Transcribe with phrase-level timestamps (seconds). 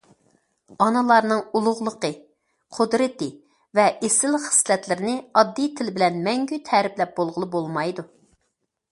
[0.83, 2.07] ئانىلارنىڭ ئۇلۇغلۇقى،
[2.77, 3.27] قۇدرىتى
[3.79, 8.07] ۋە ئېسىل خىسلەتلىرىنى ئاددىي تىل بىلەن مەڭگۈ تەرىپلەپ بولغىلى بولمايدۇ.